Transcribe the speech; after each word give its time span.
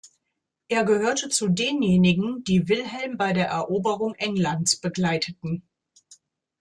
Er 0.67 0.83
gehörte 0.83 1.29
zu 1.29 1.47
denjenigen, 1.47 2.43
die 2.45 2.67
Wilhelm 2.67 3.17
bei 3.17 3.33
der 3.33 3.49
Eroberung 3.49 4.15
Englands 4.15 4.77
begleiteten. 4.77 5.61